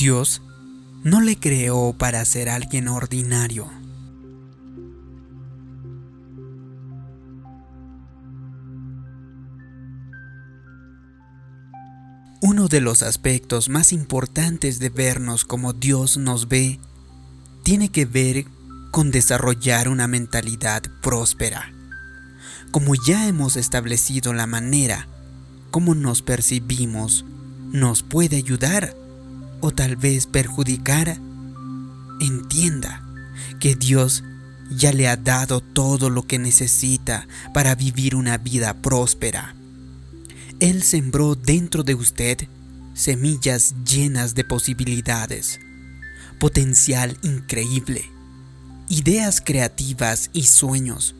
[0.00, 0.40] Dios
[1.04, 3.70] no le creó para ser alguien ordinario.
[12.40, 16.80] Uno de los aspectos más importantes de vernos como Dios nos ve
[17.62, 18.46] tiene que ver
[18.90, 21.74] con desarrollar una mentalidad próspera.
[22.70, 25.08] Como ya hemos establecido la manera
[25.70, 27.26] como nos percibimos,
[27.70, 28.96] nos puede ayudar
[29.60, 31.18] o tal vez perjudicar,
[32.20, 33.04] entienda
[33.58, 34.22] que Dios
[34.70, 39.54] ya le ha dado todo lo que necesita para vivir una vida próspera.
[40.60, 42.48] Él sembró dentro de usted
[42.94, 45.58] semillas llenas de posibilidades,
[46.38, 48.04] potencial increíble,
[48.88, 51.14] ideas creativas y sueños.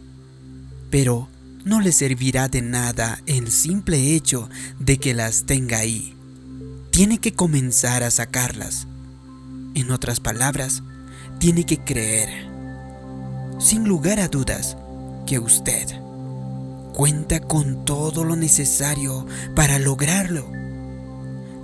[0.91, 1.29] Pero
[1.65, 6.17] no le servirá de nada el simple hecho de que las tenga ahí
[6.91, 8.87] tiene que comenzar a sacarlas.
[9.75, 10.83] En otras palabras,
[11.39, 12.29] tiene que creer,
[13.59, 14.77] sin lugar a dudas,
[15.27, 15.87] que usted
[16.93, 20.51] cuenta con todo lo necesario para lograrlo.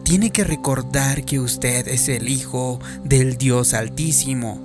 [0.05, 4.61] Tiene que recordar que usted es el Hijo del Dios Altísimo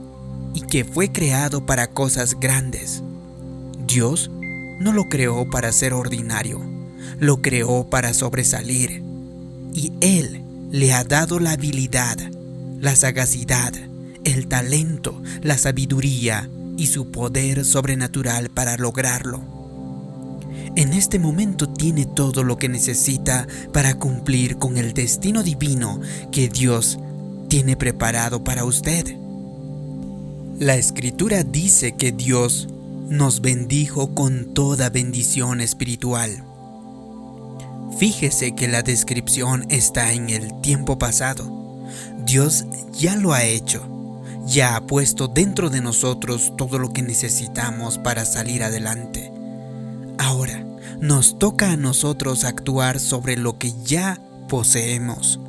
[0.54, 3.02] y que fue creado para cosas grandes.
[3.88, 4.30] Dios
[4.80, 6.62] no lo creó para ser ordinario,
[7.20, 9.04] lo creó para sobresalir.
[9.74, 12.18] Y Él le ha dado la habilidad,
[12.80, 13.74] la sagacidad,
[14.24, 19.42] el talento, la sabiduría y su poder sobrenatural para lograrlo.
[20.78, 26.00] En este momento tiene todo lo que necesita para cumplir con el destino divino
[26.32, 26.98] que Dios
[27.50, 29.18] tiene preparado para usted.
[30.58, 32.70] La escritura dice que Dios
[33.10, 36.46] nos bendijo con toda bendición espiritual.
[37.98, 41.88] Fíjese que la descripción está en el tiempo pasado.
[42.26, 43.88] Dios ya lo ha hecho.
[44.46, 49.32] Ya ha puesto dentro de nosotros todo lo que necesitamos para salir adelante.
[50.18, 50.66] Ahora,
[51.00, 54.20] nos toca a nosotros actuar sobre lo que ya
[54.50, 55.40] poseemos.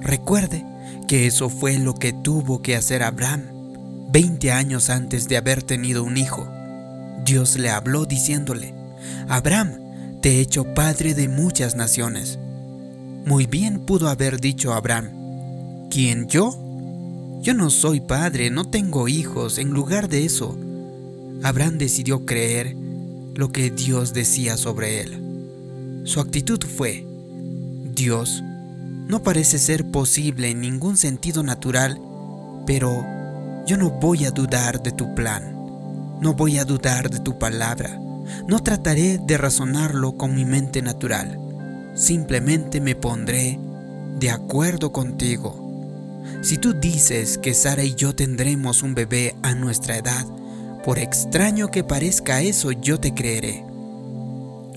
[0.00, 0.64] Recuerde
[1.06, 3.56] que eso fue lo que tuvo que hacer Abraham
[4.08, 6.48] 20 años antes de haber tenido un hijo.
[7.24, 8.72] Dios le habló diciéndole,
[9.28, 9.72] Abraham,
[10.26, 12.40] te he hecho padre de muchas naciones.
[13.26, 16.50] Muy bien pudo haber dicho Abraham, ¿quién yo?
[17.42, 19.56] Yo no soy padre, no tengo hijos.
[19.58, 20.58] En lugar de eso,
[21.44, 22.74] Abraham decidió creer
[23.36, 26.02] lo que Dios decía sobre él.
[26.06, 27.06] Su actitud fue,
[27.94, 28.42] Dios,
[29.06, 32.00] no parece ser posible en ningún sentido natural,
[32.66, 33.06] pero
[33.64, 35.56] yo no voy a dudar de tu plan,
[36.20, 38.00] no voy a dudar de tu palabra.
[38.46, 41.38] No trataré de razonarlo con mi mente natural.
[41.94, 43.58] Simplemente me pondré
[44.18, 45.62] de acuerdo contigo.
[46.42, 50.26] Si tú dices que Sara y yo tendremos un bebé a nuestra edad,
[50.84, 53.64] por extraño que parezca eso, yo te creeré.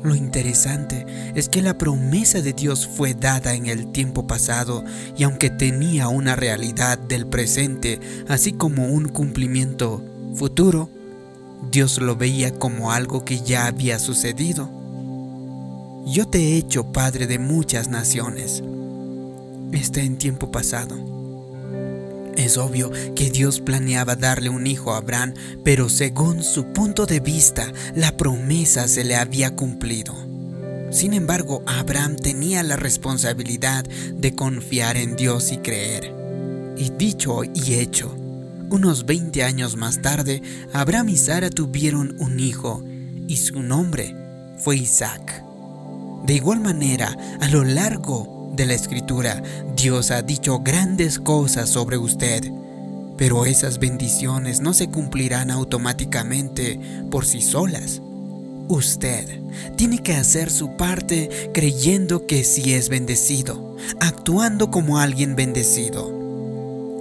[0.01, 1.05] Lo interesante
[1.35, 4.83] es que la promesa de Dios fue dada en el tiempo pasado
[5.17, 10.03] y aunque tenía una realidad del presente, así como un cumplimiento
[10.35, 10.89] futuro,
[11.72, 14.70] Dios lo veía como algo que ya había sucedido.
[16.06, 18.64] Yo te he hecho padre de muchas naciones.
[19.72, 20.96] Está en tiempo pasado.
[22.36, 25.34] Es obvio que Dios planeaba darle un hijo a Abraham,
[25.64, 30.16] pero según su punto de vista, la promesa se le había cumplido.
[30.90, 36.16] Sin embargo, Abraham tenía la responsabilidad de confiar en Dios y creer.
[36.78, 38.16] Y dicho y hecho,
[38.69, 40.41] unos 20 años más tarde,
[40.74, 42.84] Abraham y Sara tuvieron un hijo
[43.28, 44.16] y su nombre
[44.57, 45.44] fue Isaac.
[46.25, 49.41] De igual manera, a lo largo de la escritura,
[49.75, 52.52] Dios ha dicho grandes cosas sobre usted,
[53.18, 56.79] pero esas bendiciones no se cumplirán automáticamente
[57.09, 58.02] por sí solas.
[58.68, 59.41] Usted
[59.78, 66.18] tiene que hacer su parte creyendo que sí es bendecido, actuando como alguien bendecido.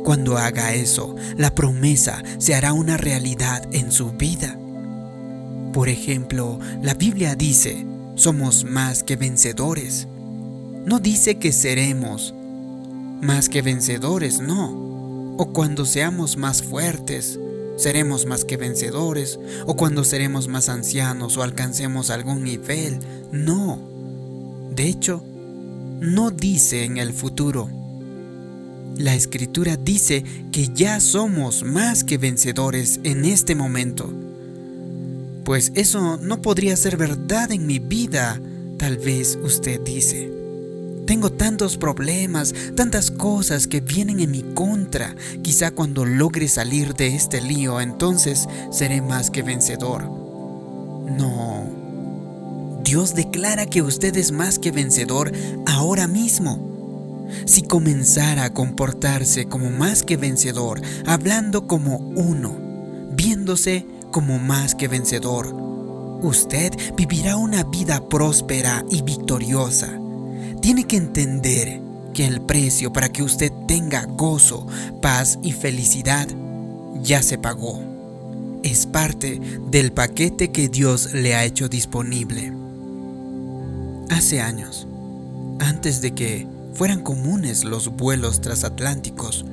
[0.04, 4.58] Cuando haga eso, la promesa se hará una realidad en su vida.
[5.72, 7.84] Por ejemplo, la Biblia dice,
[8.14, 10.08] somos más que vencedores.
[10.86, 12.34] No dice que seremos
[13.20, 15.36] más que vencedores, no.
[15.36, 17.38] O cuando seamos más fuertes,
[17.76, 19.38] seremos más que vencedores.
[19.66, 22.98] O cuando seremos más ancianos o alcancemos algún nivel,
[23.30, 23.78] no.
[24.74, 25.22] De hecho,
[26.00, 27.68] no dice en el futuro,
[28.98, 34.12] la escritura dice que ya somos más que vencedores en este momento.
[35.44, 38.40] Pues eso no podría ser verdad en mi vida,
[38.76, 40.30] tal vez usted dice.
[41.06, 45.14] Tengo tantos problemas, tantas cosas que vienen en mi contra.
[45.42, 50.02] Quizá cuando logre salir de este lío, entonces seré más que vencedor.
[50.04, 51.64] No.
[52.84, 55.32] Dios declara que usted es más que vencedor
[55.66, 56.67] ahora mismo.
[57.46, 62.56] Si comenzara a comportarse como más que vencedor, hablando como uno,
[63.12, 65.54] viéndose como más que vencedor,
[66.22, 69.98] usted vivirá una vida próspera y victoriosa
[70.60, 71.80] tiene que entender
[72.12, 74.66] que el precio para que usted tenga gozo,
[75.00, 76.28] paz y felicidad
[77.02, 77.80] ya se pagó.
[78.62, 79.40] Es parte
[79.70, 82.52] del paquete que Dios le ha hecho disponible.
[84.10, 84.86] Hace años,
[85.60, 86.46] antes de que
[86.78, 89.44] fueran comunes los vuelos transatlánticos,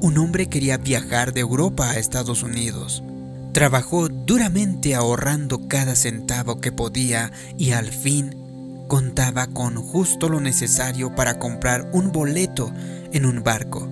[0.00, 3.02] un hombre quería viajar de Europa a Estados Unidos.
[3.52, 8.34] Trabajó duramente ahorrando cada centavo que podía y al fin
[8.88, 12.72] contaba con justo lo necesario para comprar un boleto
[13.12, 13.86] en un barco.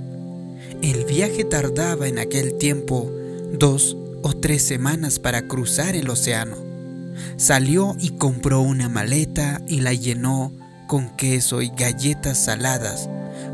[0.81, 3.13] El viaje tardaba en aquel tiempo
[3.53, 6.57] dos o tres semanas para cruzar el océano.
[7.37, 10.53] Salió y compró una maleta y la llenó
[10.89, 13.09] con queso y galletas saladas,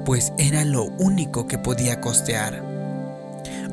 [0.06, 2.64] pues era lo único que podía costear.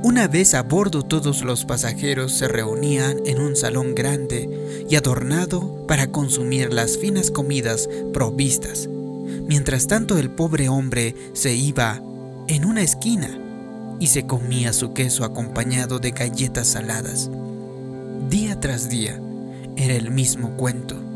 [0.03, 4.49] Una vez a bordo todos los pasajeros se reunían en un salón grande
[4.89, 8.89] y adornado para consumir las finas comidas provistas.
[9.47, 12.01] Mientras tanto el pobre hombre se iba
[12.47, 13.29] en una esquina
[13.99, 17.29] y se comía su queso acompañado de galletas saladas.
[18.27, 19.21] Día tras día
[19.77, 21.10] era el mismo cuento.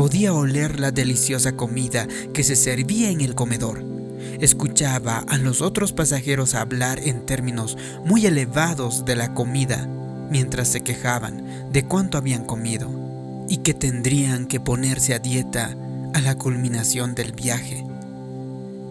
[0.00, 3.84] Podía oler la deliciosa comida que se servía en el comedor
[4.40, 7.76] escuchaba a los otros pasajeros hablar en términos
[8.06, 9.86] muy elevados de la comida
[10.30, 12.88] mientras se quejaban de cuánto habían comido
[13.46, 15.76] y que tendrían que ponerse a dieta
[16.14, 17.84] a la culminación del viaje.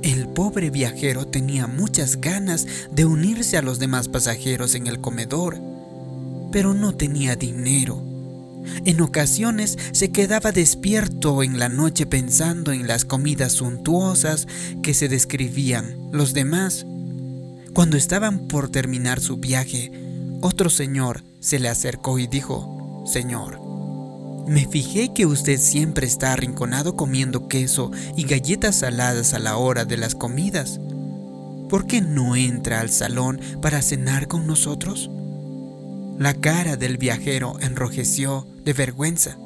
[0.03, 5.59] El pobre viajero tenía muchas ganas de unirse a los demás pasajeros en el comedor,
[6.51, 8.08] pero no tenía dinero
[8.85, 14.47] en ocasiones se quedaba despierto en la noche pensando en las comidas suntuosas
[14.81, 16.85] que se describían los demás.
[17.73, 19.91] Cuando estaban por terminar su viaje,
[20.41, 23.59] otro señor se le acercó y dijo, Señor,
[24.47, 29.85] me fijé que usted siempre está arrinconado comiendo queso y galletas saladas a la hora
[29.85, 30.79] de las comidas.
[31.69, 35.11] ¿Por qué no entra al salón para cenar con nosotros?
[36.19, 39.37] La cara del viajero enrojeció de vergüenza.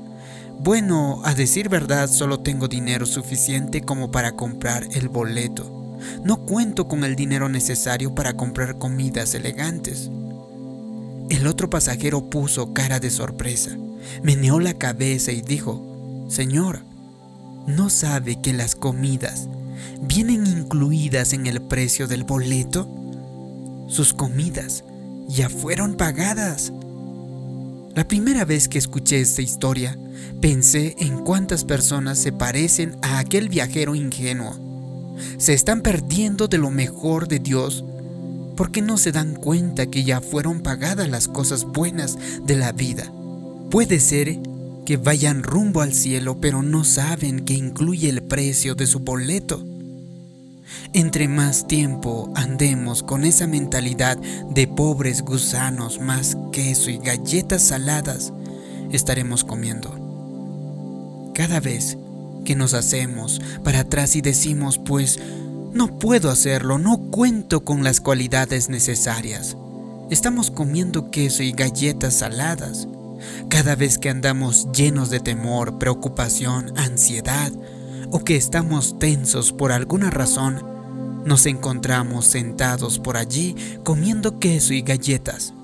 [0.57, 5.99] Bueno, a decir verdad, solo tengo dinero suficiente como para comprar el boleto.
[6.23, 10.09] No cuento con el dinero necesario para comprar comidas elegantes.
[11.29, 13.77] El otro pasajero puso cara de sorpresa,
[14.23, 16.79] meneó la cabeza y dijo, Señor,
[17.67, 19.47] ¿no sabe que las comidas
[20.01, 22.87] vienen incluidas en el precio del boleto?
[23.87, 24.83] Sus comidas
[25.27, 26.71] ya fueron pagadas.
[27.95, 29.97] La primera vez que escuché esta historia,
[30.41, 34.57] pensé en cuántas personas se parecen a aquel viajero ingenuo.
[35.37, 37.85] Se están perdiendo de lo mejor de Dios
[38.55, 43.11] porque no se dan cuenta que ya fueron pagadas las cosas buenas de la vida.
[43.69, 44.39] Puede ser
[44.85, 49.63] que vayan rumbo al cielo pero no saben que incluye el precio de su boleto.
[50.93, 54.17] Entre más tiempo andemos con esa mentalidad
[54.49, 58.31] de pobres gusanos, más queso y galletas saladas,
[58.91, 61.31] estaremos comiendo.
[61.33, 61.97] Cada vez
[62.45, 65.19] que nos hacemos para atrás y decimos, pues,
[65.73, 69.57] no puedo hacerlo, no cuento con las cualidades necesarias.
[70.11, 72.87] Estamos comiendo queso y galletas saladas.
[73.49, 77.51] Cada vez que andamos llenos de temor, preocupación, ansiedad,
[78.13, 80.63] o que estamos tensos por alguna razón,
[81.25, 85.55] nos encontramos sentados por allí comiendo queso y galletas.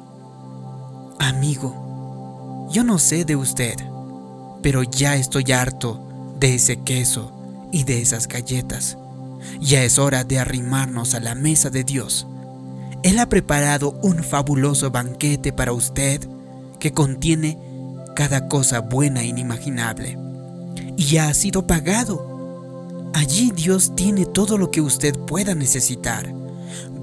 [1.19, 3.75] Amigo, yo no sé de usted,
[4.63, 6.01] pero ya estoy harto
[6.39, 7.31] de ese queso
[7.71, 8.97] y de esas galletas.
[9.61, 12.25] Ya es hora de arrimarnos a la mesa de Dios.
[13.03, 16.27] Él ha preparado un fabuloso banquete para usted
[16.79, 17.59] que contiene
[18.15, 20.17] cada cosa buena e inimaginable.
[20.97, 22.38] Y ya ha sido pagado
[23.13, 26.31] Allí Dios tiene todo lo que usted pueda necesitar.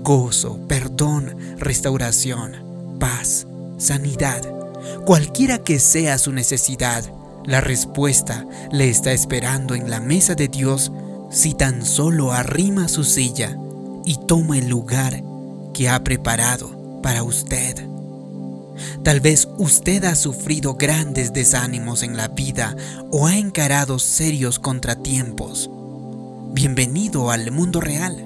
[0.03, 3.47] Gozo, perdón, restauración, paz,
[3.79, 4.43] sanidad.
[5.05, 7.05] Cualquiera que sea su necesidad,
[7.45, 10.93] la respuesta le está esperando en la mesa de Dios
[11.31, 13.57] si tan solo arrima su silla
[14.05, 15.23] y toma el lugar
[15.75, 17.87] que ha preparado para usted.
[19.03, 22.77] Tal vez usted ha sufrido grandes desánimos en la vida
[23.11, 25.71] o ha encarado serios contratiempos
[26.57, 28.17] bienvenido al mundo real.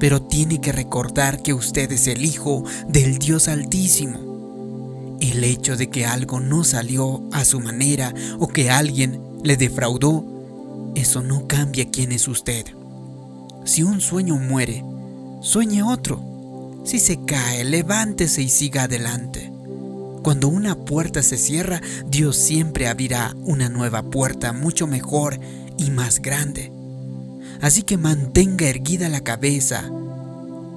[0.00, 5.18] Pero tiene que recordar que usted es el hijo del Dios Altísimo.
[5.20, 10.24] El hecho de que algo no salió a su manera o que alguien le defraudó,
[10.94, 12.64] eso no cambia quién es usted.
[13.66, 14.82] Si un sueño muere,
[15.42, 16.80] sueñe otro.
[16.84, 19.52] Si se cae, levántese y siga adelante.
[20.22, 25.38] Cuando una puerta se cierra, Dios siempre abrirá una nueva puerta mucho mejor
[25.76, 26.72] y más grande.
[27.62, 29.90] Así que mantenga erguida la cabeza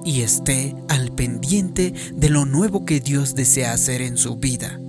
[0.04, 4.80] y esté al pendiente de lo nuevo que Dios desea hacer en su vida.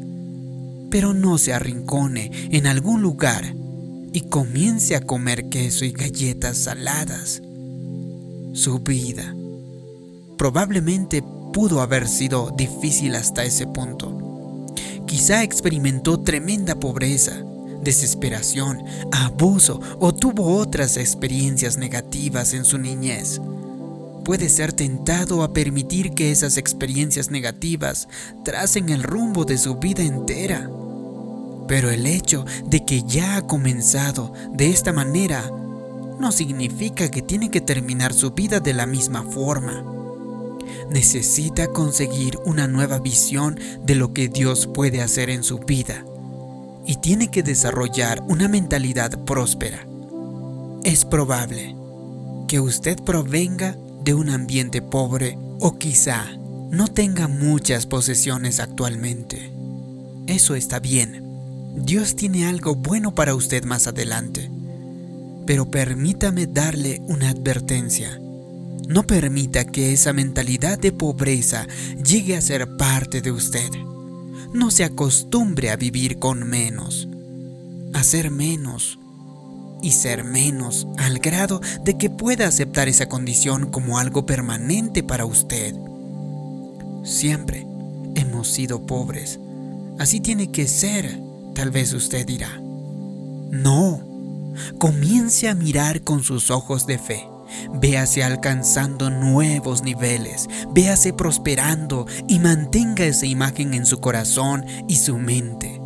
[0.92, 3.56] Pero no se arrincone en algún lugar
[4.13, 7.42] y comience a comer queso y galletas saladas.
[8.54, 9.36] Su vida
[10.38, 14.75] probablemente pudo haber sido difícil hasta ese punto.
[15.08, 17.44] Quizá experimentó tremenda pobreza,
[17.88, 23.39] desesperación, abuso o tuvo otras experiencias negativas en su niñez.
[24.25, 28.10] Puede ser tentado a permitir que esas experiencias negativas
[28.44, 30.70] tracen el rumbo de su vida entera.
[31.70, 35.50] Pero el hecho de que ya ha comenzado de esta manera
[36.20, 39.86] no significa que tiene que terminar su vida de la misma forma.
[40.89, 46.03] Necesita conseguir una nueva visión de lo que Dios puede hacer en su vida
[46.88, 49.86] y tiene que desarrollar una mentalidad próspera.
[50.84, 51.75] Es probable
[52.48, 56.25] que usted provenga de un ambiente pobre o quizá
[56.72, 59.51] no tenga muchas posesiones actualmente.
[60.27, 61.24] Eso está bien.
[61.75, 64.50] Dios tiene algo bueno para usted más adelante.
[65.46, 68.20] Pero permítame darle una advertencia.
[68.88, 71.67] No permita que esa mentalidad de pobreza
[72.01, 73.70] llegue a ser parte de usted
[74.54, 77.08] no se acostumbre a vivir con menos,
[77.94, 79.00] a ser menos
[79.82, 85.25] y ser menos al grado de que pueda aceptar esa condición como algo permanente para
[85.25, 85.75] usted.
[87.04, 87.66] Siempre
[88.16, 89.39] hemos sido pobres.
[90.00, 91.20] Así tiene que ser,
[91.54, 92.60] tal vez usted dirá.
[93.51, 94.01] No,
[94.77, 97.27] comience a mirar con sus ojos de fe
[97.74, 105.18] Véase alcanzando nuevos niveles, véase prosperando y mantenga esa imagen en su corazón y su
[105.18, 105.82] mente.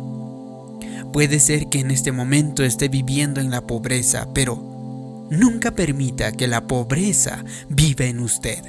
[1.12, 6.48] Puede ser que en este momento esté viviendo en la pobreza, pero nunca permita que
[6.48, 8.62] la pobreza viva en usted.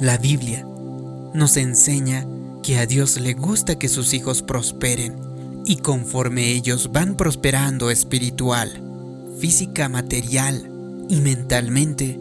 [0.00, 0.64] La Biblia
[1.34, 2.26] nos enseña
[2.62, 5.16] que a Dios le gusta que sus hijos prosperen
[5.64, 8.80] y conforme ellos van prosperando espiritual,
[9.40, 10.70] física, material,
[11.08, 12.18] y mentalmente,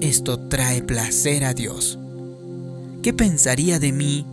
[0.00, 1.98] esto trae placer a Dios.
[3.02, 4.26] ¿Qué pensaría de mí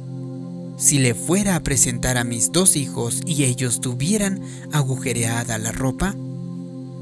[0.77, 4.41] si le fuera a presentar a mis dos hijos y ellos tuvieran
[4.71, 6.15] agujereada la ropa,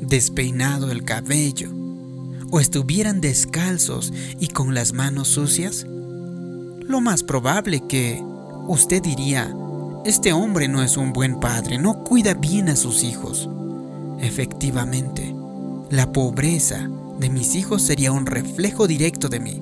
[0.02, 1.70] despeinado el cabello,
[2.52, 5.86] o estuvieran descalzos y con las manos sucias?
[5.86, 8.22] Lo más probable que
[8.68, 9.54] usted diría,
[10.06, 13.50] este hombre no es un buen padre, no cuida bien a sus hijos.
[14.20, 15.35] Efectivamente,
[15.90, 16.90] la pobreza
[17.20, 19.62] de mis hijos sería un reflejo directo de mí,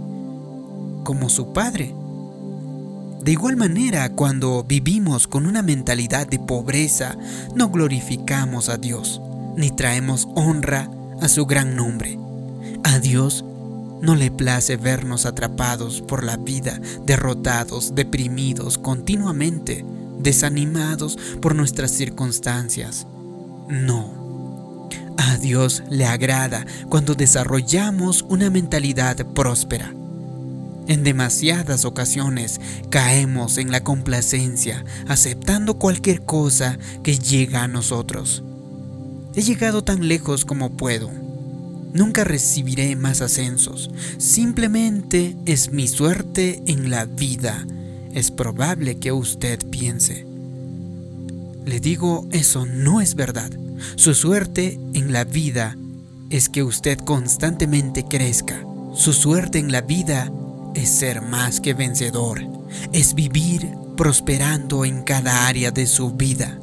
[1.03, 1.93] como su padre.
[3.21, 7.15] De igual manera, cuando vivimos con una mentalidad de pobreza,
[7.55, 9.21] no glorificamos a Dios,
[9.55, 10.89] ni traemos honra
[11.21, 12.19] a su gran nombre.
[12.83, 13.45] A Dios
[14.01, 19.85] no le place vernos atrapados por la vida, derrotados, deprimidos continuamente,
[20.19, 23.07] desanimados por nuestras circunstancias.
[23.69, 24.22] No.
[25.17, 29.93] A Dios le agrada cuando desarrollamos una mentalidad próspera.
[30.87, 38.43] En demasiadas ocasiones caemos en la complacencia, aceptando cualquier cosa que llega a nosotros.
[39.35, 41.09] He llegado tan lejos como puedo.
[41.93, 43.91] Nunca recibiré más ascensos.
[44.17, 47.65] Simplemente es mi suerte en la vida.
[48.13, 50.25] Es probable que usted piense.
[51.65, 53.51] Le digo, eso no es verdad.
[53.95, 55.75] Su suerte en la vida
[56.29, 58.63] es que usted constantemente crezca.
[58.95, 60.31] Su suerte en la vida
[60.75, 62.41] es ser más que vencedor.
[62.91, 66.59] Es vivir prosperando en cada área de su vida.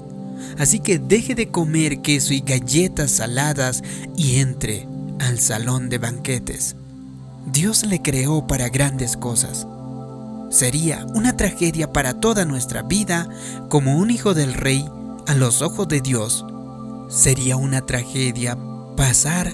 [0.58, 3.82] Así que deje de comer queso y galletas saladas
[4.16, 4.86] y entre
[5.20, 6.76] al salón de banquetes.
[7.46, 9.66] Dios le creó para grandes cosas.
[10.50, 13.28] Sería una tragedia para toda nuestra vida
[13.68, 14.84] como un hijo del rey
[15.26, 16.44] a los ojos de Dios
[17.10, 18.56] Sería una tragedia
[18.96, 19.52] pasar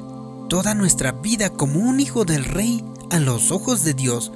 [0.51, 4.31] toda nuestra vida como un hijo del rey a los ojos de Dios,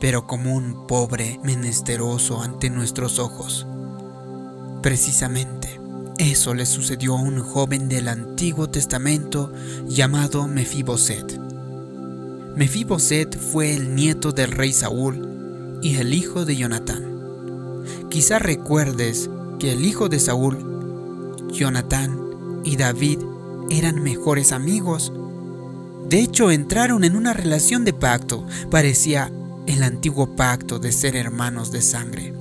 [0.00, 3.64] pero como un pobre menesteroso ante nuestros ojos.
[4.82, 5.80] Precisamente,
[6.18, 9.52] Eso le sucedió a un joven del Antiguo Testamento
[9.86, 11.38] llamado Mefiboset.
[12.56, 17.04] Mefiboset fue el nieto del rey Saúl y el hijo de Jonatán.
[18.10, 20.58] Quizá recuerdes que el hijo de Saúl,
[21.52, 22.27] Jonatán
[22.64, 23.18] y David
[23.70, 25.12] eran mejores amigos.
[26.08, 28.46] De hecho, entraron en una relación de pacto.
[28.70, 29.30] Parecía
[29.66, 32.32] el antiguo pacto de ser hermanos de sangre.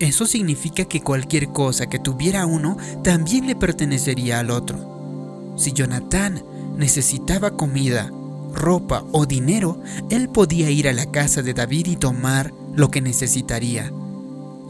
[0.00, 5.54] Eso significa que cualquier cosa que tuviera uno también le pertenecería al otro.
[5.56, 6.42] Si Jonatán
[6.76, 8.10] necesitaba comida,
[8.52, 9.80] ropa o dinero,
[10.10, 13.92] él podía ir a la casa de David y tomar lo que necesitaría.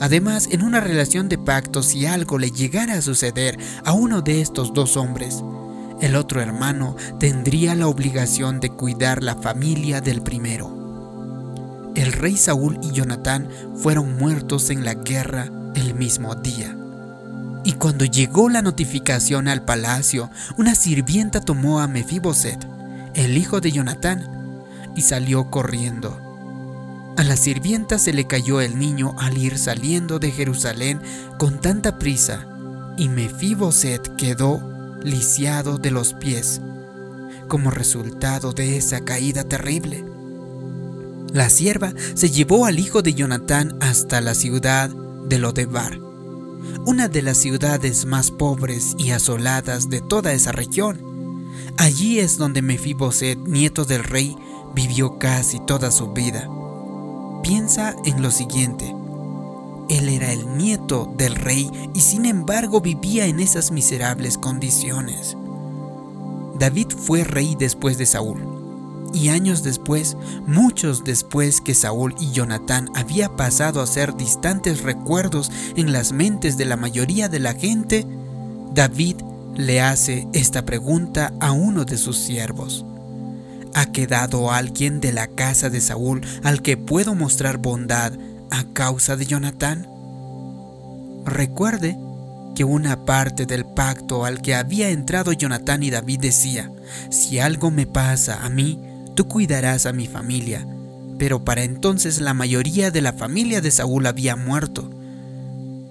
[0.01, 4.41] Además, en una relación de pacto, si algo le llegara a suceder a uno de
[4.41, 5.45] estos dos hombres,
[6.01, 11.93] el otro hermano tendría la obligación de cuidar la familia del primero.
[11.95, 16.75] El rey Saúl y Jonatán fueron muertos en la guerra el mismo día.
[17.63, 22.67] Y cuando llegó la notificación al palacio, una sirvienta tomó a Mefiboset,
[23.13, 24.65] el hijo de Jonatán,
[24.97, 26.30] y salió corriendo.
[27.21, 31.03] A la sirvienta se le cayó el niño al ir saliendo de Jerusalén
[31.37, 32.49] con tanta prisa,
[32.97, 34.63] y Mefiboset quedó
[35.03, 36.63] lisiado de los pies,
[37.47, 40.03] como resultado de esa caída terrible.
[41.35, 46.01] La sierva se llevó al hijo de Jonatán hasta la ciudad de Lodebar,
[46.87, 51.03] una de las ciudades más pobres y asoladas de toda esa región.
[51.77, 54.35] Allí es donde Mefiboset, nieto del rey,
[54.75, 56.49] vivió casi toda su vida.
[57.43, 58.95] Piensa en lo siguiente.
[59.89, 65.37] Él era el nieto del rey y sin embargo vivía en esas miserables condiciones.
[66.59, 68.61] David fue rey después de Saúl
[69.13, 70.17] y años después,
[70.47, 76.57] muchos después que Saúl y Jonatán había pasado a ser distantes recuerdos en las mentes
[76.57, 78.07] de la mayoría de la gente,
[78.73, 79.17] David
[79.57, 82.85] le hace esta pregunta a uno de sus siervos.
[83.75, 88.13] ¿Ha quedado alguien de la casa de Saúl al que puedo mostrar bondad
[88.51, 89.87] a causa de Jonatán?
[91.25, 91.97] Recuerde
[92.55, 96.71] que una parte del pacto al que había entrado Jonatán y David decía,
[97.11, 98.81] si algo me pasa a mí,
[99.15, 100.67] tú cuidarás a mi familia.
[101.19, 104.91] Pero para entonces la mayoría de la familia de Saúl había muerto.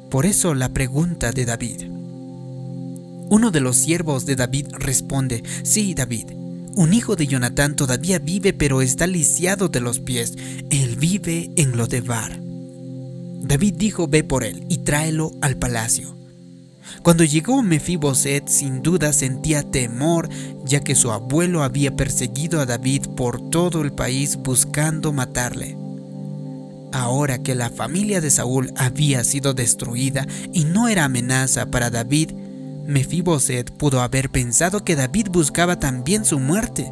[0.10, 1.84] Por eso la pregunta de David.
[3.30, 6.32] Uno de los siervos de David responde, sí, David,
[6.76, 10.36] un hijo de Jonatán todavía vive pero está lisiado de los pies.
[10.70, 12.40] Él vive en Lodebar.
[13.42, 16.16] David dijo, ve por él y tráelo al palacio.
[17.04, 20.30] Cuando llegó Mefiboset, sin duda sentía temor,
[20.66, 25.78] ya que su abuelo había perseguido a David por todo el país buscando matarle.
[26.92, 32.32] Ahora que la familia de Saúl había sido destruida y no era amenaza para David,
[32.90, 36.90] Mefiboset pudo haber pensado que David buscaba también su muerte.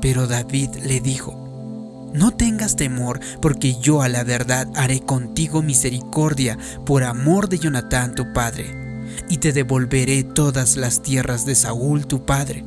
[0.00, 6.56] Pero David le dijo, no tengas temor, porque yo a la verdad haré contigo misericordia
[6.86, 12.24] por amor de Jonatán tu padre, y te devolveré todas las tierras de Saúl tu
[12.24, 12.64] padre.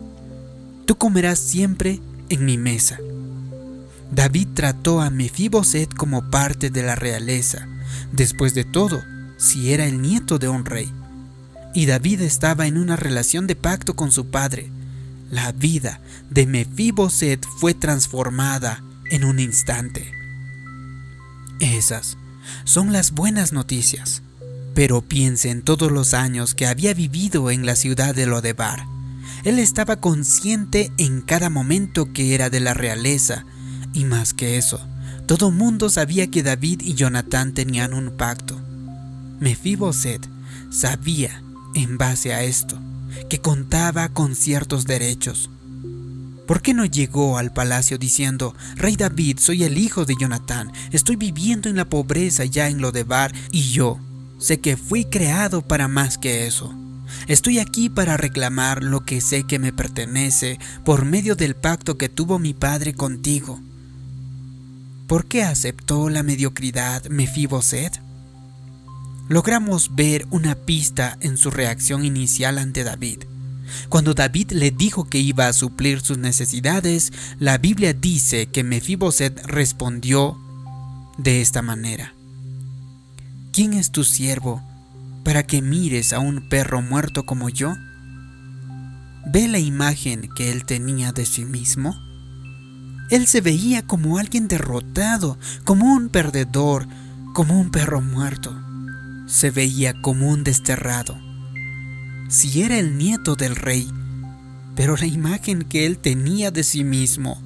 [0.85, 2.99] Tú comerás siempre en mi mesa.
[4.11, 7.67] David trató a Mefiboset como parte de la realeza,
[8.11, 9.01] después de todo,
[9.37, 10.91] si era el nieto de un rey.
[11.73, 14.71] Y David estaba en una relación de pacto con su padre.
[15.29, 20.11] La vida de Mefiboset fue transformada en un instante.
[21.59, 22.17] Esas
[22.63, 24.21] son las buenas noticias.
[24.73, 28.85] Pero piense en todos los años que había vivido en la ciudad de Lodebar.
[29.43, 33.45] Él estaba consciente en cada momento que era de la realeza,
[33.93, 34.79] y más que eso,
[35.27, 38.59] todo mundo sabía que David y Jonatán tenían un pacto.
[39.39, 40.25] Mefiboset
[40.69, 41.41] sabía,
[41.75, 42.79] en base a esto,
[43.29, 45.49] que contaba con ciertos derechos,
[46.51, 51.15] ¿Por qué no llegó al palacio diciendo, Rey David, soy el hijo de Jonatán, estoy
[51.15, 54.01] viviendo en la pobreza ya en Lodebar y yo
[54.37, 56.75] sé que fui creado para más que eso?
[57.29, 62.09] Estoy aquí para reclamar lo que sé que me pertenece por medio del pacto que
[62.09, 63.61] tuvo mi padre contigo.
[65.07, 68.01] ¿Por qué aceptó la mediocridad Mefiboset?
[69.29, 73.23] Logramos ver una pista en su reacción inicial ante David.
[73.89, 79.45] Cuando David le dijo que iba a suplir sus necesidades, la Biblia dice que Mefiboset
[79.45, 80.37] respondió
[81.17, 82.13] de esta manera:
[83.53, 84.61] ¿Quién es tu siervo
[85.23, 87.75] para que mires a un perro muerto como yo?
[89.27, 91.95] ¿Ve la imagen que él tenía de sí mismo?
[93.09, 96.87] Él se veía como alguien derrotado, como un perdedor,
[97.33, 98.60] como un perro muerto.
[99.31, 101.17] Se veía como un desterrado.
[102.27, 103.89] Si era el nieto del rey,
[104.75, 107.41] pero la imagen que él tenía de sí mismo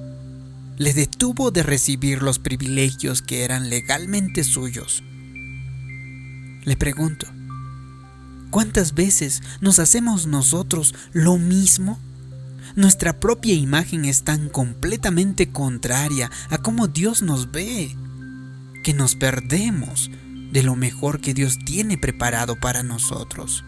[0.76, 5.02] le detuvo de recibir los privilegios que eran legalmente suyos.
[6.64, 7.28] Le pregunto,
[8.50, 12.00] ¿cuántas veces nos hacemos nosotros lo mismo?
[12.74, 17.96] Nuestra propia imagen es tan completamente contraria a cómo Dios nos ve,
[18.82, 20.10] que nos perdemos
[20.52, 23.64] de lo mejor que Dios tiene preparado para nosotros.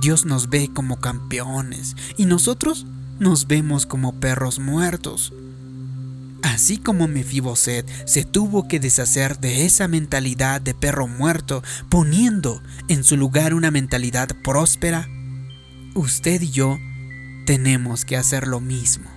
[0.00, 2.86] Dios nos ve como campeones y nosotros
[3.18, 5.32] nos vemos como perros muertos.
[6.42, 13.02] Así como Mefiboset se tuvo que deshacer de esa mentalidad de perro muerto, poniendo en
[13.02, 15.08] su lugar una mentalidad próspera,
[15.94, 16.78] usted y yo
[17.44, 19.10] tenemos que hacer lo mismo.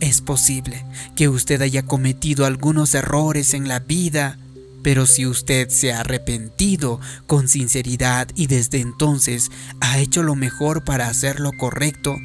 [0.00, 0.84] Es posible
[1.16, 4.38] que usted haya cometido algunos errores en la vida,
[4.82, 10.84] pero si usted se ha arrepentido con sinceridad y desde entonces ha hecho lo mejor
[10.84, 12.16] para hacer lo correcto,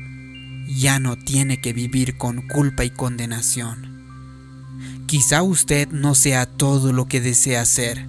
[0.67, 3.95] ya no tiene que vivir con culpa y condenación.
[5.07, 8.07] Quizá usted no sea todo lo que desea ser.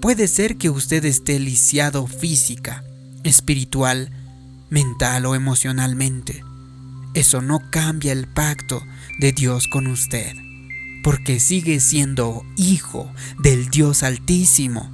[0.00, 2.84] Puede ser que usted esté lisiado física,
[3.24, 4.10] espiritual,
[4.68, 6.44] mental o emocionalmente.
[7.14, 8.82] Eso no cambia el pacto
[9.18, 10.34] de Dios con usted,
[11.02, 14.90] porque sigue siendo hijo del Dios Altísimo.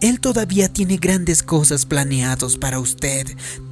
[0.00, 3.26] Él todavía tiene grandes cosas planeados para usted,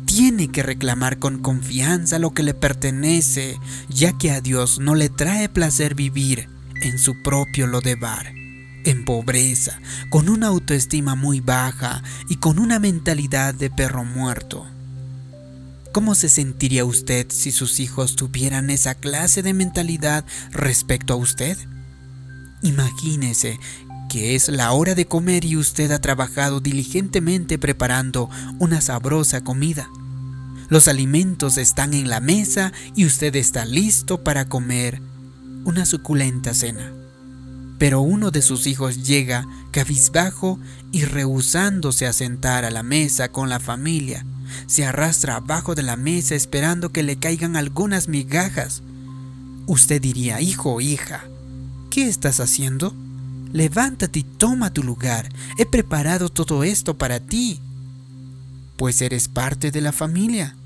[0.04, 5.08] tiene que reclamar con confianza lo que le pertenece, ya que a Dios no le
[5.08, 6.48] trae placer vivir
[6.80, 8.32] en su propio lodebar,
[8.84, 14.66] en pobreza, con una autoestima muy baja y con una mentalidad de perro muerto.
[15.94, 21.56] ¿Cómo se sentiría usted si sus hijos tuvieran esa clase de mentalidad respecto a usted?
[22.62, 23.60] Imagínese
[24.10, 28.28] que es la hora de comer y usted ha trabajado diligentemente preparando
[28.58, 29.88] una sabrosa comida.
[30.68, 35.00] Los alimentos están en la mesa y usted está listo para comer
[35.64, 36.92] una suculenta cena.
[37.78, 40.58] Pero uno de sus hijos llega cabizbajo
[40.90, 44.26] y rehusándose a sentar a la mesa con la familia.
[44.66, 48.82] Se arrastra abajo de la mesa esperando que le caigan algunas migajas.
[49.66, 51.24] Usted diría, hijo o hija,
[51.90, 52.94] ¿qué estás haciendo?
[53.52, 55.28] Levántate y toma tu lugar.
[55.58, 57.60] He preparado todo esto para ti
[58.76, 60.56] pues eres parte de la familia.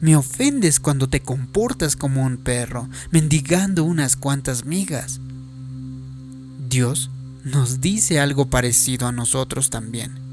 [0.00, 5.20] Me ofendes cuando te comportas como un perro, mendigando unas cuantas migas.
[6.68, 7.10] Dios
[7.44, 10.29] nos dice algo parecido a nosotros también.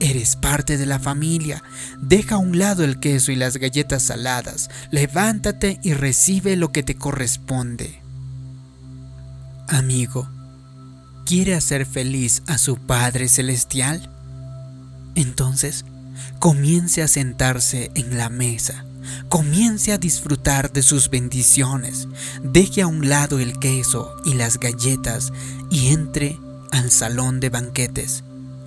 [0.00, 1.62] Eres parte de la familia.
[2.00, 4.70] Deja a un lado el queso y las galletas saladas.
[4.90, 8.00] Levántate y recibe lo que te corresponde.
[9.68, 10.28] Amigo,
[11.26, 14.10] ¿quiere hacer feliz a su Padre Celestial?
[15.14, 15.84] Entonces,
[16.38, 18.86] comience a sentarse en la mesa,
[19.28, 22.08] comience a disfrutar de sus bendiciones,
[22.42, 25.32] deje a un lado el queso y las galletas
[25.70, 26.38] y entre
[26.72, 28.24] al salón de banquetes.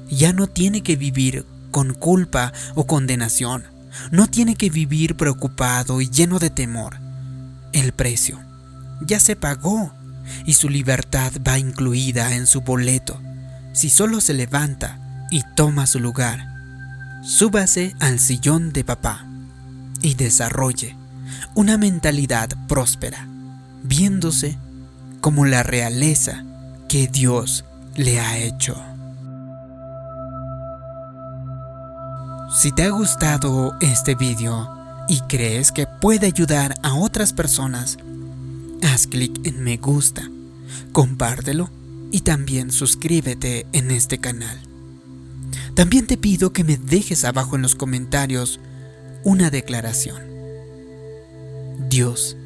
[0.09, 3.63] Ya no tiene que vivir con culpa o condenación,
[4.11, 6.97] no tiene que vivir preocupado y lleno de temor.
[7.71, 8.39] El precio
[9.01, 9.93] ya se pagó
[10.45, 13.19] y su libertad va incluida en su boleto
[13.73, 16.53] si solo se levanta y toma su lugar
[17.23, 19.25] súbase al sillón de papá
[20.01, 20.97] y desarrolle
[21.55, 23.27] una mentalidad próspera,
[23.81, 24.57] viéndose
[25.21, 26.43] como la realeza
[26.89, 27.63] que Dios
[27.95, 28.92] le ha hecho.
[32.55, 34.69] Si te ha gustado este video
[35.07, 37.97] y crees que puede ayudar a otras personas,
[38.83, 40.29] haz clic en me gusta,
[40.91, 41.71] compártelo
[42.11, 44.61] y también suscríbete en este canal.
[45.73, 48.59] También te pido que me dejes abajo en los comentarios
[49.23, 50.21] una declaración.
[51.89, 52.37] Dios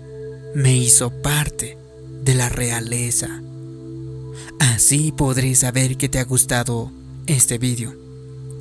[0.56, 1.78] me hizo parte
[2.24, 3.28] de la realeza.
[4.60, 6.94] Así podré saber que te ha gustado
[7.26, 7.94] este vídeo,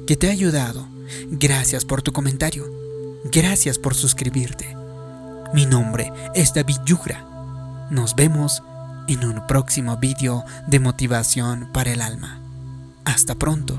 [0.09, 0.96] que te ha ayudado.
[1.31, 2.65] Gracias por tu comentario.
[3.25, 4.77] Gracias por suscribirte.
[5.55, 7.25] Mi nombre es David Yugra.
[7.91, 8.63] Nos vemos
[9.09, 12.41] en un próximo vídeo de motivación para el alma.
[13.05, 13.79] Hasta pronto.